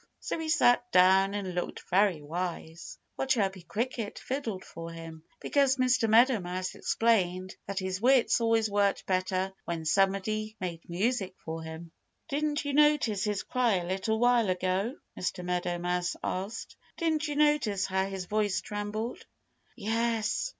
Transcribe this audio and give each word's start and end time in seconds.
So 0.19 0.39
he 0.39 0.49
sat 0.49 0.91
down 0.91 1.35
and 1.35 1.53
looked 1.53 1.87
very 1.91 2.23
wise, 2.23 2.97
while 3.15 3.27
Chirpy 3.27 3.61
Cricket 3.61 4.17
fiddled 4.17 4.65
for 4.65 4.89
him, 4.89 5.21
because 5.39 5.75
Mr. 5.75 6.09
Meadow 6.09 6.39
Mouse 6.39 6.73
explained 6.73 7.55
that 7.67 7.77
his 7.77 8.01
wits 8.01 8.41
always 8.41 8.67
worked 8.67 9.05
better 9.05 9.53
when 9.65 9.85
somebody 9.85 10.55
made 10.59 10.89
music 10.89 11.35
for 11.45 11.61
him. 11.61 11.91
"Didn't 12.29 12.65
you 12.65 12.73
notice 12.73 13.25
his 13.25 13.43
cry 13.43 13.75
a 13.75 13.85
little 13.85 14.17
while 14.19 14.49
ago?" 14.49 14.95
Mr. 15.15 15.45
Meadow 15.45 15.77
Mouse 15.77 16.15
asked. 16.23 16.75
"Didn't 16.97 17.27
you 17.27 17.35
notice 17.35 17.85
how 17.85 18.07
his 18.07 18.25
voice 18.25 18.59
trembled?" 18.61 19.23
"Yes!" 19.75 20.49